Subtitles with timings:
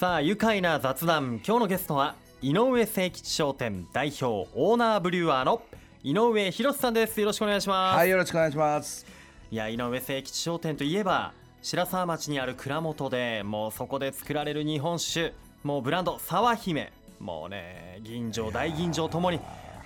[0.00, 5.60] さあ愉快な雑談今日のゲストは井上誠吉商店代表オーナーブリュワーの
[6.02, 7.20] 井上博さんです。
[7.20, 9.04] よろしくお願いします、はい、よろしくお願いします。
[9.50, 15.34] いや井上誠吉商店といえば白沢町にある蔵元でもうそこで作られる日本酒。
[15.64, 16.90] もうブランド沢姫。
[17.18, 19.38] もうね吟醸大吟醸ともに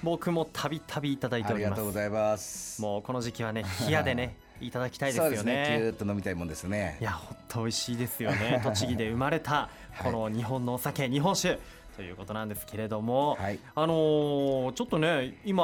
[0.05, 1.71] 僕もたびたびいただいてありおります。
[1.71, 2.81] がとうございます。
[2.81, 4.37] もうこの時期はね冷やでね
[4.67, 5.55] いただきたいですよそうですね。
[5.55, 7.05] ねぎゅーっと飲みたいもんですねい。
[7.05, 9.69] や本当美味しいですよね 栃木で生まれた
[10.03, 11.59] この日本のお酒、日本酒
[11.97, 13.59] ということなんですけれども、はい。
[13.75, 15.63] あのーちょっとね今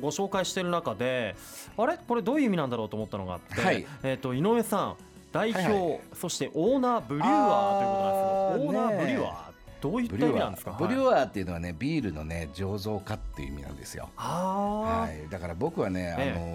[0.00, 1.34] ご紹介している中で
[1.76, 1.96] あれ？
[2.06, 4.96] これどういう意味なんだろうと思ったのがあって、はいえっ、と井上さん
[5.32, 9.51] 代表、はいはそしてオーナーブリュワーということなんですけどオーナーブリュワー
[9.82, 10.70] どういったブリュワ意味なんですか？
[10.70, 10.78] ー。
[10.78, 14.08] ブリュはい、ワーっていうのはね、ビールのね醸造家っていう意味なんですよ。
[14.16, 15.28] あはい。
[15.28, 16.46] だから僕はね、ええあの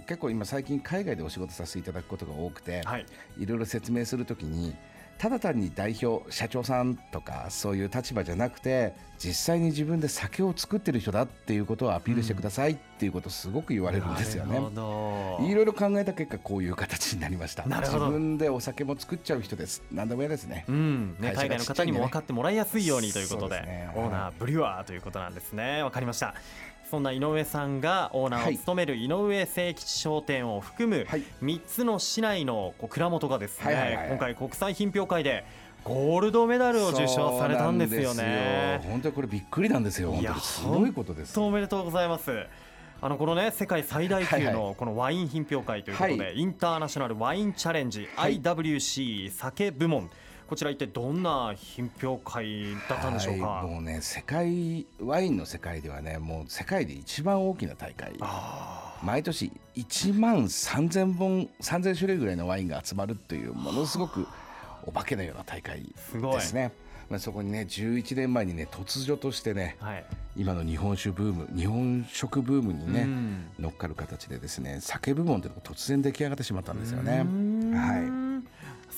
[0.00, 3.06] ー結構今最近海外でお仕事させていただくことが多くて、ーはい
[3.38, 4.74] いろいろ説明するときに。
[5.18, 14.52] ただ単に代表社長さんとかそういう立場じゃなくて実際に自分で酒を作ってる人だっていうことをアピールしてくださいっていうことをすごく言われるんですよね。
[14.52, 14.70] なるほ
[15.40, 15.48] ど。
[15.48, 17.66] いろいろ考えた結果こういう形になりました。
[17.66, 18.06] なるほど。
[18.06, 19.82] 自分でお酒も作っちゃう人です。
[19.90, 21.16] 何でも嫌ですねうん。
[21.18, 23.90] ね、会社が海外の方にも分かってもらいやすいようにということでね。
[23.96, 25.82] オーナーブリュワーということなんですね。
[25.82, 26.34] 分かりました
[26.90, 31.24] そんな井上さんがオーナーを務める井上誠吉商店を含むはい。
[31.42, 35.44] 3つの市内の蔵元がですね、今回国際品評会で
[35.84, 38.80] ゴールドメダルを受賞されたんですよね。
[38.82, 38.90] よ。
[38.90, 40.12] 本当にこれびっくりなんですよ。
[40.12, 42.46] 本当にすごいことですおめでとうございます。
[43.00, 48.40] あのこのね世界最大級はいのこのワイン品評会ということで、はインターナショナルワインチャレンジ、はい。
[48.40, 50.10] IWC 酒部門
[50.48, 58.14] こちら一体どんな品評会だったんでしょうか、はいもうね世界ワインの世界ではねもう世界で一番大きな大会。
[58.20, 64.26] あ毎年1万3000本3000種類ぐらいのワインが集まるというものすごく
[64.84, 66.72] お化けのような大会ですね。
[67.10, 70.04] まあそこにね11年前にね突如としてねーはい。
[70.36, 73.46] 今の日本酒ブーム日本食ブームにね、うん。
[73.58, 77.22] 乗っかる形でですね酒部門というのが突然出来上がってしまったんですようね。
[77.22, 77.74] ん。
[77.74, 77.98] は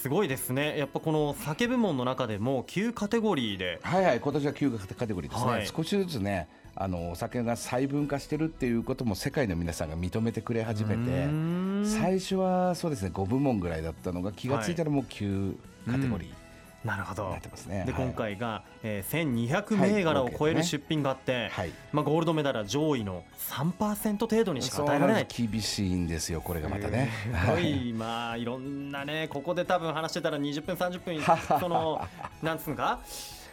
[0.01, 0.79] すごいですね。
[0.79, 3.81] やっぱこの酒部門の中でも9カテゴリーで。
[3.83, 5.67] はいはい今年は9カテゴリーですね、はい。
[5.67, 11.85] 少しずつねあのお酒が細分化してるっていうことも世界の皆さんが認めてくれ始めうてん。
[11.85, 15.55] 最初はそうですね5部門ぐらいだったのが気がついたらもう9
[15.87, 16.40] カテゴリー
[16.85, 17.27] なるほど。
[17.27, 17.85] になってますね。
[17.87, 18.03] ではい。
[18.05, 21.73] 今回が、えー、1200はい銘柄を超える出品があって、はい。
[21.93, 25.27] まあ、ゴールドメダルは上位の3%程度にしか与えられない。
[25.29, 27.11] 厳しいんですよこれがまたね。
[27.25, 27.91] すごはい。
[27.91, 32.01] い、まあいろんなねここで多分話してたら20分30分その
[32.43, 33.01] なんつうのか？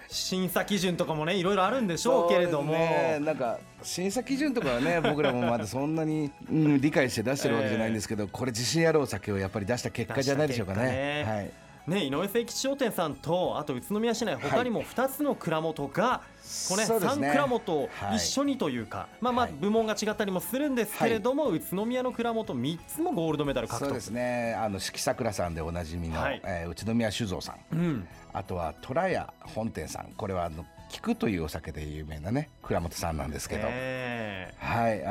[0.09, 3.19] 審査基準とかもねいろいろあるんでしょうけれども、ね。
[3.19, 10.79] なんか審査基準とかはね 僕らもまだそんなに、うん、理解して出してるわけじゃないんですけど、これ自信あるお酒をやっぱり出した結果じゃないでしょうかね。
[10.79, 16.21] 出した結果はいね、井上誠吉商店さんとあと宇都宮市内他にも2つの蔵元が、
[16.67, 17.31] これ3ね。
[17.31, 19.53] 蔵元一緒にというか、まあまあはい。
[19.53, 23.85] 部門が違ったりもするんですけれども、宇都宮の蔵元3つもゴールドメダル獲得。
[23.85, 24.53] そうですね。
[24.55, 26.41] あの四季桜さんでおなじみの、はい。
[26.43, 27.75] えー宇都宮酒造さん。
[27.75, 30.11] うん、あとは虎屋本店さん。
[30.17, 34.53] これはあの菊というお酒で有名なね倉本さんなんですけど、え。
[34.57, 35.09] はいあ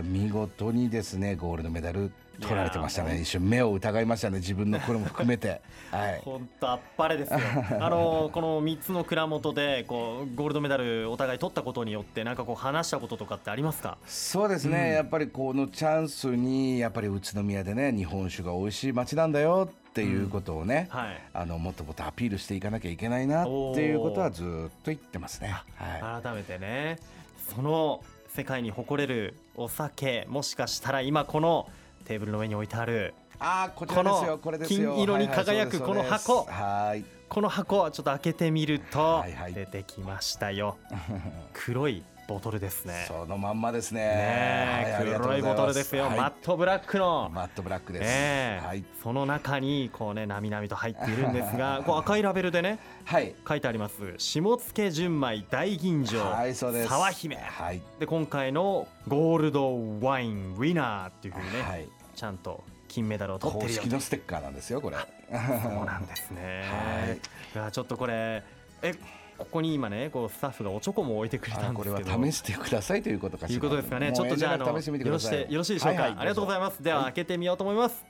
[0.00, 3.20] ー見事にですねゴールドメダル取られてましたね。
[3.20, 5.60] 一瞬目を疑いましたね自分のこれも含めて。
[5.92, 6.22] はい。
[6.24, 7.38] 本当あっぱれですよ。
[7.80, 13.98] あのこの3つの蔵元でこうゴールドメダルお互い取ったことによってなんかこう話したこととかってありますか？
[14.06, 14.94] そうですね、うん。
[14.94, 21.20] やっぱりこのチャンスにやっぱり宇都宮でね日本酒が美味しい街なんだよっていうことをね、はい。
[21.34, 23.50] あのもっともっとアピールしていかなきゃいけないなって
[23.82, 25.48] いうことはずっと言ってますね。
[25.74, 26.98] は改めてね。
[27.52, 31.68] その世界に誇れるお酒もしかしたら今この
[32.04, 34.92] テーブルの上に置いてあるい、あーこちらですよこれですよ。
[34.92, 36.44] 金色に輝くこの箱。
[36.44, 37.04] はい。
[37.28, 39.24] この箱ちょっと開けてみると
[39.54, 40.78] 出てきましたよ。
[41.52, 43.06] 黒いボトルですね。
[43.08, 44.02] そのまんまですね。
[44.02, 44.06] ね
[44.86, 46.16] えはい黒いボトルですよ、はい。
[46.16, 47.28] マットブラックの。
[47.34, 53.34] マットブラックです、ねえはい、その中にこうねなみなみと入っているんですがこう赤いラベルでねはい。
[53.48, 54.14] 書いてあります。
[54.18, 56.88] 下野純米大吟醸、はいそうです。
[56.88, 57.34] 沢姫。
[57.34, 57.82] はい。
[57.98, 61.88] で今回のゴールドワインウィナーっていうふうにね、はい。
[62.14, 64.98] ちゃんと金メダルを取って公るよ式のステッカーなんですよこれ。
[64.98, 65.02] そ
[65.34, 67.16] うなんですね、 はい。
[67.16, 67.18] い
[67.56, 68.44] やちょっとこれ
[68.82, 68.94] え
[69.40, 74.12] ここに今ねこうスタッフがおチョコも置いてくれたんですけどは試してくださいということかしらいうことですかね。
[74.12, 76.02] ちょっとじゃああのよろしよろしいでしょうか。
[76.02, 76.82] はいはいありがとうございます。
[76.82, 78.04] ではは開けてみようと思います。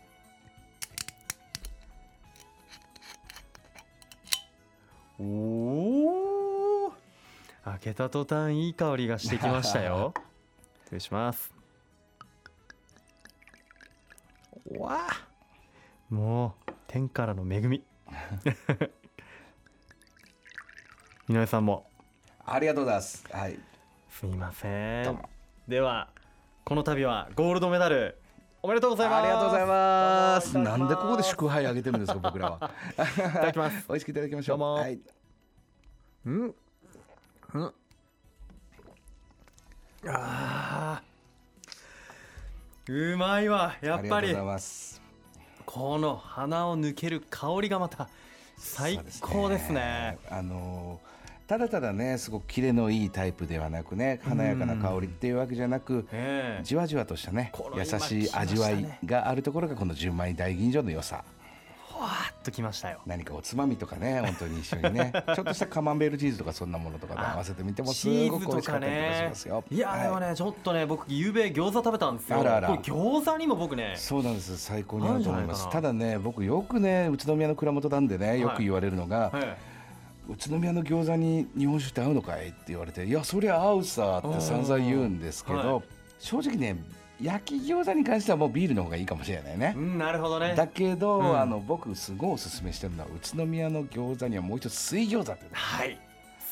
[5.21, 5.25] お
[6.89, 6.93] お。
[7.65, 10.13] 開けた途端いい香りがしてきましたよ。
[10.85, 11.55] 失礼します。
[14.79, 15.29] わあ。
[16.09, 17.85] もう天からの恵み。
[21.31, 21.87] 井上さんも。
[22.45, 23.25] ありがとうございます。
[23.31, 23.57] はい。
[24.11, 25.07] すみません。
[25.07, 25.29] も。
[25.69, 26.09] では
[26.65, 28.19] この度はゴールドメダル
[28.63, 29.23] おめでとうございます。
[29.23, 30.59] ありがとうございます。
[30.59, 32.71] なんでここで祝杯あげてるんですか僕らは。
[32.99, 33.87] いただきます。
[33.87, 34.59] 美味しくいただきましょう。
[34.59, 34.75] どうも。
[34.75, 35.01] はい。
[36.27, 36.55] うん。
[37.55, 37.75] うん。
[40.09, 43.13] あー。
[43.13, 44.11] うまいわやっぱり。
[44.13, 45.01] ありがとうございます。
[45.65, 48.09] この鼻を抜ける香りがまた
[48.59, 50.19] 最高ですね。
[50.29, 51.10] あのー
[51.51, 56.63] ただただねすごくキレのいいタイプではなくね華やかな香りっていうわけじゃなく、ええ。
[56.63, 61.25] じわじわとしたね優今しい味わいがあるところがこの純米大吟醸の良さ。
[61.89, 63.01] ほわーっときましたよ。
[63.05, 65.13] 何かおつまみとかね本当に一緒にね。
[65.35, 69.65] ちょっとしたカマンベールチーズとかそんなものとかで合わせてみてもすごく美味しかったりとかしますよ。
[69.73, 72.39] いやでもはねちょっとね僕ゆうべ餃子食べたんですよ。
[72.39, 73.95] あらあら餃子にも僕ね。
[73.97, 74.57] そうなんです。
[74.57, 75.69] 最高に合うと思います。
[75.69, 79.57] ただね僕よくね宇都宮の蔵元なんでねよく言われるのが、え
[80.31, 85.83] 宇都宮の餃子に日本酒って合うのかいって言われていやそりゃ合うさって散々言うんですけど、はい。
[86.19, 86.77] 正直ね
[87.21, 89.75] 焼き餃子に関してはもうビールの方がいいかもしれないね。
[89.77, 90.55] え、うんなるほどね。
[90.55, 91.39] だけど、うん。
[91.39, 95.99] あの僕すごいおすすめしてるのは宇都宮の餃子にはもう一つ水餃子ってはい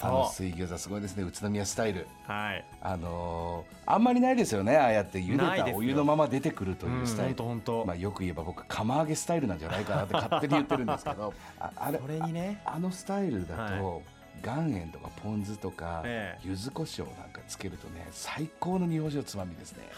[0.00, 2.64] あのそ水餃子すごいですね宇都宮スタイルうはい。
[2.80, 4.76] あのーあんまりないですよね。
[4.76, 11.32] ああやって茹でたお湯のまま出てくるとうんいうスタイル、ほんまあ、よく言えば僕釜揚げスタイルなんじゃないかなって 勝手に言ってるんですけど。
[11.58, 12.60] ああれにね。
[12.64, 14.02] あのスタイルだはと、
[14.44, 16.48] 岩塩とかポン酢とか、ええ。
[16.48, 19.88] 柚子胡椒なんかつけるとね最高の日本酒のつまみですね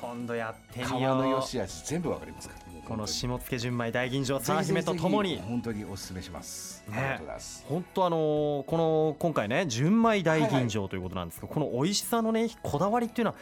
[0.00, 1.16] 今度やって皮みよう。
[1.18, 2.66] の良し悪し全部わかりますから。
[2.86, 7.20] この本下野純米大吟醸当に沢姫とともに本当におすすめします、ね。
[7.68, 13.36] 本当あのーこの今回ね純米大吟醸ということなんですけど、この美味しさのねこだわりっていうのは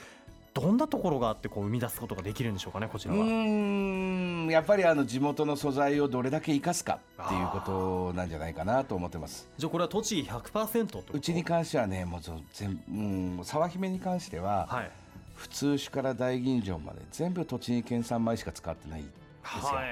[0.54, 3.24] どんなところがあってこう生み出すことができるんでしょうかねこちうらは。
[3.26, 4.48] ーん。
[4.48, 9.46] やっぱりあの地元の素材をどれだけ生かすかっていうことなんじゃないかなと思ってます。
[9.58, 11.12] じゃあこれは栃木100%ってこと？
[11.12, 12.20] うちに関してはねもう
[12.54, 14.90] 全うん沢姫に関しては、はい
[15.34, 19.82] 普通酒から大吟醸まで全部栃木県産米しか使ってないんですよ、は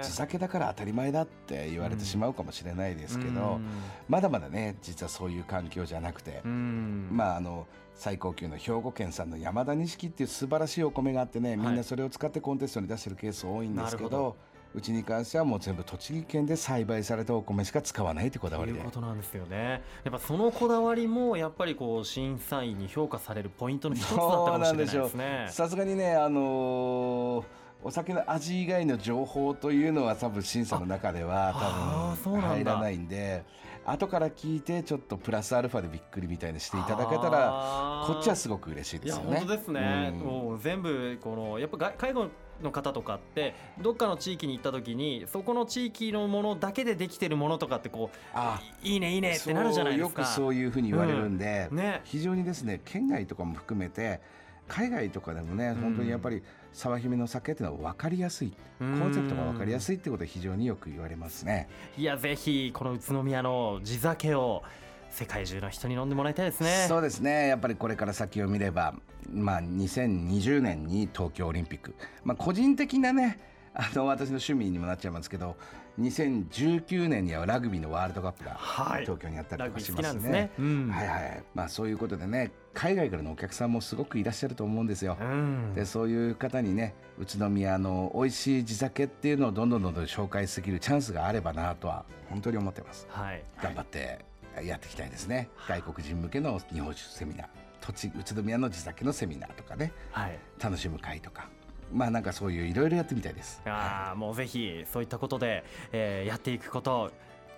[0.00, 0.04] い。
[0.04, 3.66] 地酒だから当たり前だって言われてしまうかもしれないですけど、うん。
[4.08, 7.08] まだまだね実はそういう環境じゃなくて、うん。
[7.10, 14.36] まああの最高級の兵庫県産の山田錦っていう素晴らしいお米があってねみんなそれを使ってコンテストに出してるケース多いんですけど,、なるほ
[14.74, 19.82] うちに関してはもう全部栃木県で栽培されたお米しか使わないってこだわりでということなんですよね。
[20.04, 25.48] やっぱそのこだわりもやっぱりこう審査員に評価されるポイントの一つだったかもしれないですね。
[25.50, 27.44] さすがにねあのー
[27.82, 33.44] お酒の味以外の情報というのは多分審査の中では多分入らないんで
[33.84, 39.36] 後から聞いてちょっとプラスアルファでびっくりみたいにしていただけたらこっちはすごく嬉しいですよね。
[39.38, 42.28] 本当ですね、うんもう全部このやっぱが介護
[42.62, 50.24] の方とかってどっかの地域に行った時にそこの地域のものだけでできてるものとかってこうあいいねいいねってなるじゃないですか。
[50.24, 51.76] そうよくそういうふうに言われるんで、うん。
[51.76, 52.00] ね。
[52.04, 54.20] 非常にですね県外とかも含めて
[54.68, 55.74] 海外とかでもね、ん。
[55.76, 56.42] 本当にやっぱり
[56.72, 58.50] 沢姫の酒っていうのは分かりやすい。
[58.50, 59.10] コうん。
[59.10, 61.68] ンセプトが分かりやすいってことは非常によく言われますね。
[61.96, 64.62] いやぜひこの宇都宮の地酒を
[65.10, 66.86] 世界中の人に飲んでもらいたいですね。
[66.88, 67.48] そうですね。
[67.48, 68.94] やっぱりこれから先を見れば、
[69.32, 71.94] まあ、2020年に東京オリンピック、
[72.24, 73.38] まあ、個人的なね
[73.74, 75.56] あの私の趣味にもなっちゃいますけど
[76.00, 79.02] 2019年にはラグビーのワールドカップがはい。
[79.02, 80.50] 東京にあったりとかしますね。
[80.58, 81.44] はいはい。
[81.54, 85.16] まあ、そういうことでね海外からのお客さんもすごくいらっしゃると思うんですよ。
[85.20, 85.72] うん。
[85.74, 93.06] でそういう方にね宇都宮の美味しい地酒っていうのをどんどんどんどん紹介できるチャンスがあればなとは本当に思ってます。
[93.10, 93.42] はい。
[93.62, 94.24] 頑張って
[94.62, 95.50] やっていきたいですね。
[95.68, 97.46] 外国人向けの日本酒セミナー、
[97.80, 100.38] 栃木宇都宮の地酒のセミナーとかね、はい。
[100.62, 101.48] 楽しむ会とか、
[101.92, 103.62] まあなんかそういういろいろやってみたいです。
[103.66, 107.10] ああもうぜひそういったことで、えーやっていくこと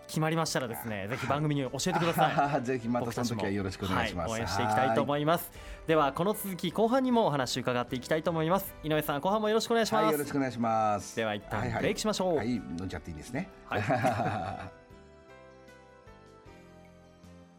[0.08, 2.62] 決まりましたらですねぜひ番組に教えてください。
[2.64, 4.30] ぜひまたその時はよろしくお願いします。
[4.30, 5.52] はい、応援していきたいと思います
[5.86, 11.14] ではこの続き後半にもお話伺っていきたいと思います井上さん後半もよろしくお願いします、はい、よろしくお願いします。
[11.14, 13.48] では一旦いいブレイクしましょうはい、飲んじゃっていいですね。
[13.66, 14.70] は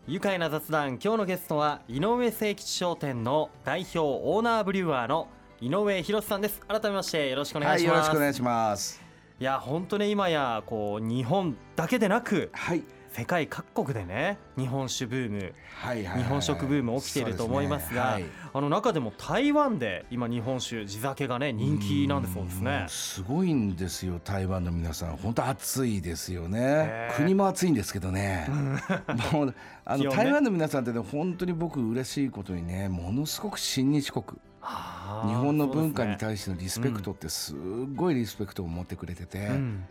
[0.10, 5.28] 愉快な雑談今日のゲストは井上誠吉商店の代表オーナーブリュワーの
[5.62, 6.60] 井上博さんです。
[6.68, 9.00] 改めましてよろしくお願はいい、します、よろしくお願いします。
[9.40, 12.84] いや本当ね今やこう日本だけでなくはい、
[13.20, 16.24] 世界各国でね日本酒ブームはい、はい。
[16.24, 18.34] 日本食ブーム起きていると思いますがそうですね。
[18.54, 22.86] あの中でも台湾で今日本酒地酒がね人気なんだそうですね。
[22.86, 25.18] んすごいんですよ台湾の皆さん。
[25.18, 27.12] 本当暑いですよね。
[27.18, 28.48] 国も暑いんですけどね。
[29.34, 34.24] もうあの、台湾の皆さんってね本当に僕嬉しいことにねものすごく親日国。
[34.62, 37.54] 日本の文化に対してのリスペクトってす
[37.96, 39.84] ごいリスペクトを持ってくれてて、うん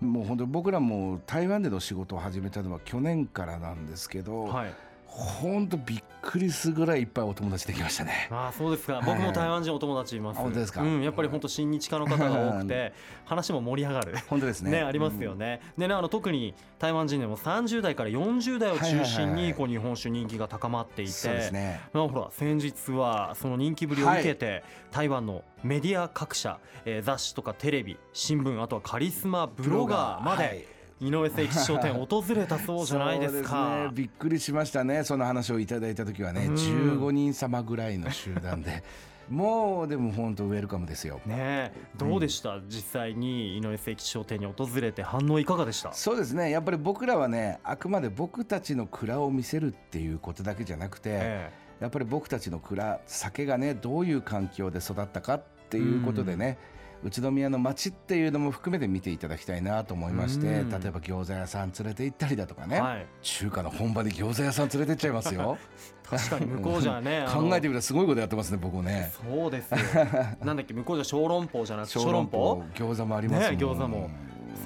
[0.00, 4.74] もう本当僕らも台湾での仕事を始めたのは去年からなんですけど、はい。
[5.06, 8.28] 本当びっくりするぐらいいっぱいお友達できましたね。
[8.30, 9.04] ああそうですか、はい。
[9.06, 10.38] 僕も台湾人お友達います。
[10.38, 10.82] あ本当ですか？
[10.82, 12.92] うん、やっぱり本当親日家の方が多くて
[13.24, 14.14] 話も盛り上がる。
[14.28, 14.70] 本当ですね。
[14.72, 15.60] ね、ありますよね。
[15.78, 21.80] でね、あの特に台湾人でも30代から40代を中心はいはいはいはいにこう日本酒人気が高まっていて、そうですね。
[21.92, 30.64] まあほら先日はその人気ぶりを受けて、台湾のメディア各社、えー雑誌とかテレビ新聞あとはカリスマブロガーまで、はい
[31.00, 33.84] 井上誠吉商店訪れたそうじゃないですか。
[33.84, 35.04] ね、びっくりしましたね。
[35.04, 36.54] その話をいただいた時はね、うん。
[36.54, 38.82] 15人様ぐらいの集団で。
[39.28, 41.20] もうでも本当ウェルカムですよ。
[41.26, 41.72] ねえ。
[41.98, 45.92] どうでした、実際に井上誠吉商店に訪れて反応いかがでした？
[45.92, 46.48] そうですね。
[46.50, 51.50] やっぱり僕らはねあくまで僕たちの蔵を見せるっていうことだけじゃなくて、え
[51.80, 56.56] やっぱり僕たちの蔵酒がねどういう環境で育ったかっていうことでね、
[57.04, 60.70] 宇都宮の街っていうのも含めて見ていただきたいなと思いまして、うん。
[60.70, 65.58] 例えば餃子屋さん連れて行ったりだとかね、えはい、中華の本場に餃子屋さん連れてっちゃいますよ。
[66.08, 69.78] 確かに向こうじゃね考えてみたらすごいことやってますね僕ねそうですよ。
[70.44, 72.62] なんだっけ向こうじゃ小籠包じゃなくて小籠包。
[72.74, 74.10] 餃子もありますね餃子も。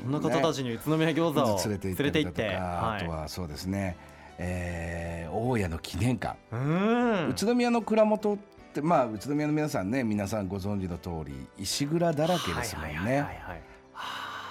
[0.03, 3.97] そんな方たちに宇都宮餃子を連れて行ったりだとかはあとはそうですね、
[4.39, 6.37] えー大家の記念館、
[7.31, 8.39] 宇都宮の蔵元っ
[8.71, 13.27] てまあ宇都宮の皆さんね皆さんご存知の通り石蔵だらけですもんね。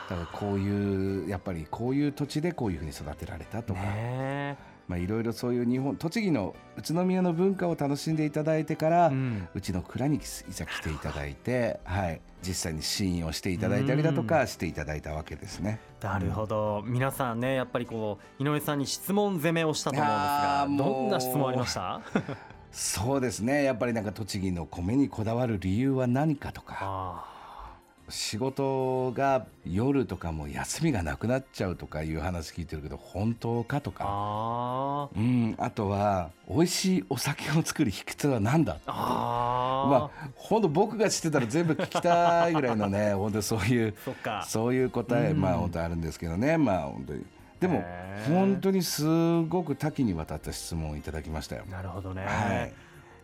[0.09, 4.57] だからこういうやっぱりこういう土地でこういうふうに育てられたとか、ね
[4.88, 9.47] まあいろいろそういう日本栃木の宇都宮の文化を楽しんでいただいてから、えうん。
[9.53, 15.79] うちの蔵にいざ来ていただいて、はい、実際に試飲をしていただいたりだとかしていただいたわけですね。
[16.01, 16.81] なるほど。
[16.88, 22.01] 皆さんねやっぱりこう井上さんに質問攻めをしたと思うんですがどんな質問ありました？
[22.71, 23.63] そうですね。
[23.63, 26.77] やっぱりなんか栃木の米にこだわる理由は何かとか。
[26.81, 27.39] あ
[28.09, 43.93] 仕事が夜とかも休みがなくなっちゃうとかいう話聞いてるけど本当かとーか、あーうん、あとは美味しいお酒を作る秘訣は何だあー、まあ本当僕が知ってたら全部聞きたいぐらいのね本当そういう
[44.47, 45.41] そういう答え、うん。
[45.41, 46.57] まあ本当あるんですけどね。
[46.57, 47.23] まあ本当に
[47.60, 47.84] でも
[48.28, 51.63] 本当にすごく多岐にわたった質問をいただきましたよ。
[51.70, 52.74] なるほどね、はい。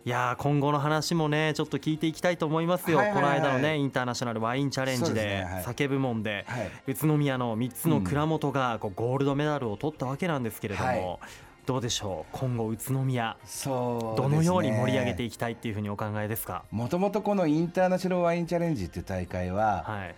[0.06, 3.24] い、やー今後の話もねちょっと聞いていきたいと思いますよ、はいはいはい。
[3.24, 5.64] この間のねインターナショナルワインチャレンジですでねはい。
[5.64, 6.72] 酒部門ではい。
[6.88, 11.20] 宇都宮の3つの蔵元がこうゴールドメダルを取ったわけなんですけれども、はい。
[11.66, 12.38] どうでしょう？
[12.38, 16.64] 今後宇都宮そうどのように盛り上げていいきたいっていうふうにお考えですか？
[16.72, 20.16] もともとこのインターナショナルワインチャレンジっていう大会は、はい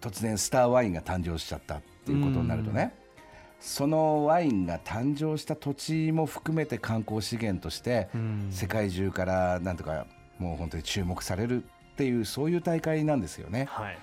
[0.00, 2.94] 突然スターワインが誕生しちゃったっていうことになるとね
[3.60, 8.48] そのワインが誕生した土地も含めて観光資源としてうん。
[8.50, 10.06] 世界中からなんとか
[10.38, 13.66] もう本当に注目されるっていうそういう大会なんですよね。
[13.70, 13.98] はい。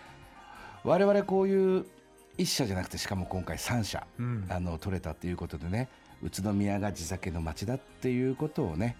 [0.84, 1.86] 我々こういう
[2.38, 4.46] 1社じゃなくてしかも今回3社うん。
[4.50, 5.90] あの取れたっていうことでね
[6.22, 8.96] 宇都宮が地酒の街だっていうことをね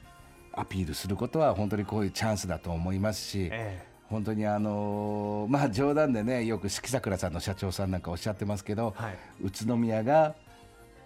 [0.54, 9.18] アピールすることは本当にこういうチャンスだと思いますしえ本当にあのーまあ冗談でねよく四季桜さんの社長さんなんかおっしゃってますけどえはい。
[9.44, 10.34] 宇都宮が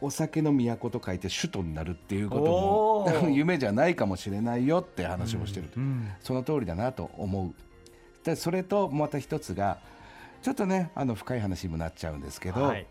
[0.02, 6.10] お酒の都と書いて首都になるっていうことも夢じゃないかもしれないよって話をしてると、うん。
[6.22, 7.54] その通りだなと思う。
[8.26, 9.80] でそれとまた一つが
[10.42, 12.88] ちょっとねあの深い話にもなっちゃうんですけど、はい。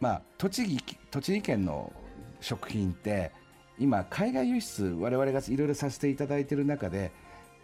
[0.00, 1.92] まあ、栃木栃木県の
[2.40, 3.32] 食品って
[3.78, 7.12] 今海外輸出我々がいろいろさせていただいてる中で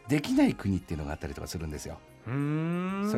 [0.09, 1.99] できない国っていうのがあったりとかするんですよ。
[2.25, 2.31] そ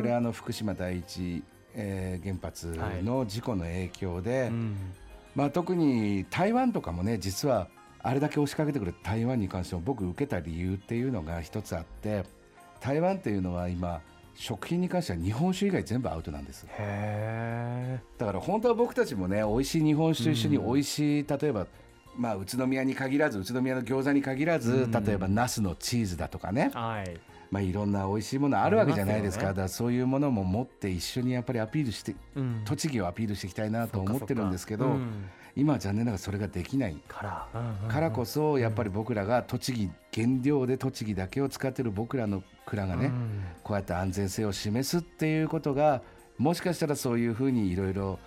[0.01, 1.43] れはあの福島第一、
[1.75, 4.75] えー原発の事故の影響で、うん
[5.35, 7.67] まあ、特に台湾とかもね実は
[8.03, 12.25] あれだけ押しかけてくる台湾に関しても僕受けた理由っていうのが一つあって
[12.79, 14.01] 台湾っていうのは今
[14.33, 16.65] 食品に関しては日本酒以外全部アウトなんです。
[16.69, 21.67] へだから本当は僕たちもね美味しい日本酒と一緒に美味しい、例えば
[22.17, 24.91] まあ宇都宮に限らず宇都宮の餃子に限らず、うん。
[24.91, 26.71] 例えばナスのチーズだとかね。
[26.73, 29.47] え、はいまあ、いろんな美味しいものあるわけじゃないですか。
[29.47, 29.49] ね。
[29.49, 32.61] だからそういうものも持って一緒にやっぱりアピールしてうん。
[32.63, 35.25] 栃木をアピールしていきたいなと思ってるんですけど、うん。
[35.53, 37.59] 今は残念ながらそれができないから。
[37.61, 37.89] うんうんうん。
[37.89, 43.43] からこそやっぱり僕らが栃木原料で栃木だけを使ってる僕らの蔵がね、うん。
[43.63, 46.01] こうやって安全性を示すっていうことが
[46.37, 48.17] もしかしたらそういうふうにいろいろ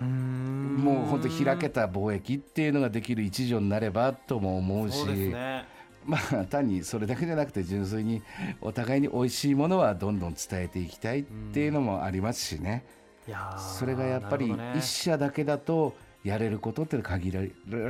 [0.00, 4.98] もう本当開けた貿易っていうのができる一助になればとも思うし。
[4.98, 5.77] そうですね
[6.08, 8.22] まあ単にそれだけじゃなくて純粋に
[8.60, 12.84] お互いに美味しいものはどんどん伝えていきたいっていうのもありますしね、
[13.28, 14.78] いやーそれがやっぱりなるほどね。
[14.78, 17.42] 一社だけだとやれることって限ら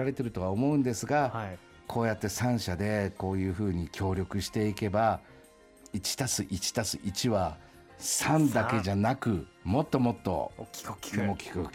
[0.05, 1.59] れてるとは思うんですが、はい。
[1.87, 5.21] こうやって3社でこういうふうに協力していけば
[5.95, 7.57] 1+1+1 は
[7.99, 11.67] 3だけじゃなくもっともっと大きく大きく。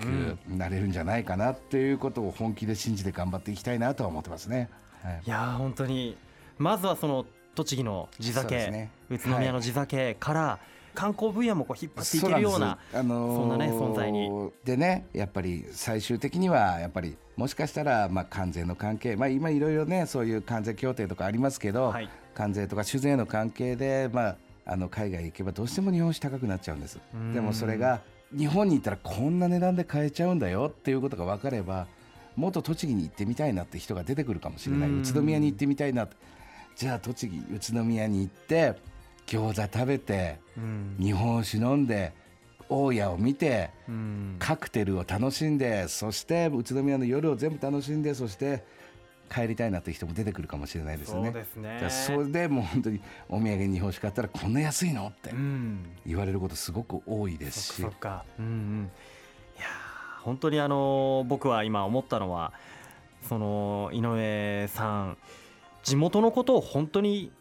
[0.47, 4.69] なれるんじゃないかなっていうことを本気で信じて頑張っていきたいなとは思ってますね。
[5.01, 5.21] はい。
[5.25, 6.15] いやー本当に
[6.57, 8.91] まずはその栃木の地酒、ね。
[9.09, 10.59] 宇都宮の地酒から
[10.93, 14.51] 観光分野もこう引っ張っていけるようなそあのーそんなね存在に。
[14.63, 22.09] でねやっぱり最終的にはやっぱりもしかしたらまあ関税の関係まあ今いろいろねそういう関税協定とかありますけど、はい。
[22.35, 26.99] 関税とか酒税の関係でまああの海外行けばどうしても日本酒高くなっちゃうんです。
[27.13, 27.33] うん。
[27.33, 28.01] でもそれが
[28.35, 31.87] 日本に行ったらこんな値段で買えちゃうんだよっていうことが分かれば
[32.35, 34.89] もっと栃木に行ってみたいなって人が出てくるかもしれない。
[34.89, 35.01] うん。
[35.01, 36.15] 宇都宮に行ってみたいなって
[36.75, 38.75] じゃあ栃木宇都宮に行って
[39.25, 40.95] 餃子食べてうん。
[40.99, 42.13] 日本酒飲んで
[42.69, 44.35] 大家を見てうん。
[44.39, 48.63] カクテルを楽しんでそして宇都宮の夜を全部楽しんでそして
[49.33, 51.31] 帰りたいなという人も出てくるかもしれないですよね。
[51.31, 51.89] そうですね。
[51.89, 52.99] それでもう本当に
[53.29, 55.07] お土産に日本酒買ったらこんな安いの？
[55.07, 55.79] ってうん。
[56.05, 57.81] 言われることすごく多いですし。
[57.81, 58.25] そっかそっか。
[58.39, 58.91] うんうん。
[59.57, 62.53] いやー本当にあのー僕は今思ったのは
[63.27, 65.17] その井上さん
[65.83, 67.31] 地元のことを本当に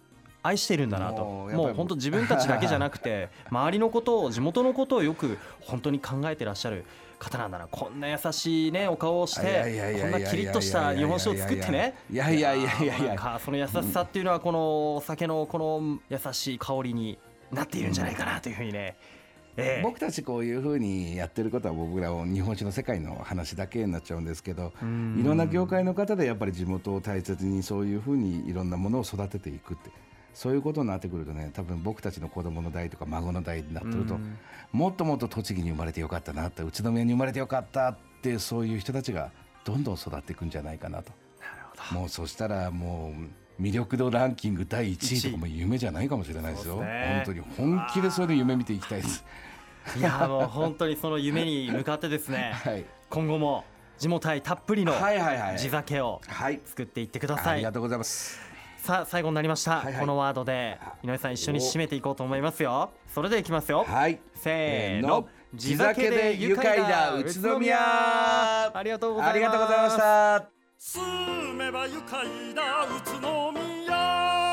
[0.42, 1.24] 愛してるんだなと。
[1.24, 6.84] もう本当自分たちだけじゃなくて 周りのことを地元のことをよく本当に考えてらっしゃる
[7.18, 7.68] 方なんだな。
[7.68, 11.94] こんな優しいねお顔をしてこんなキリッとした日本酒を作ってね。
[12.10, 17.18] いやいやいやいやいやその優しさっていうのはこのお酒のこの優しい香りに
[17.52, 18.96] なっているんじゃないかなというふうにね、
[19.56, 19.82] ええ。
[19.82, 25.18] 僕たちこういうふうにやってることは僕らは日本酒の世界の話だけになっちゃうんですけどうん。
[25.20, 29.90] いろんな業界の方でやっぱり地元を大切にそういうふうにいろんなものを育てていくって
[30.34, 34.38] そういうことになってくるとね多分僕たちの子供の代とか孫の代になってるとうん。
[34.72, 39.30] もっともっと栃木に生まれてよかったなって宇都宮に生まれてよかったってそういう人たちが
[39.64, 41.12] どんどん育っていくんじゃないかなと。
[41.40, 42.00] なるほど。
[42.00, 46.76] もうそしたらもう魅力度ランキング第1位とかも夢じゃないかもしれないですよ。
[46.76, 46.86] 本
[47.24, 49.24] 当に本気でそれで夢見ていきたいです。
[49.96, 52.84] いやもう本当にその夢に向かってですね はい。
[53.08, 53.64] 今後も
[53.98, 56.60] 地元愛たっぷりのはいはいはい地酒をはい。
[56.64, 57.54] 作っていってください。
[57.54, 58.40] ありがとうございます。
[58.78, 60.00] さあ最後になりました、はいはい。
[60.00, 62.90] このワードで井上さん一緒に締めていこうと思いますよ。
[63.06, 63.84] それでいきますよ。
[63.84, 64.18] はい。
[64.34, 65.28] せーの。
[65.54, 67.12] 地酒で愉快だ。
[67.14, 67.76] 宇都宮。
[68.74, 69.36] ありがとうございます。
[69.36, 71.00] ありがとうございました住
[71.54, 74.51] めば愉快だ宇都宮。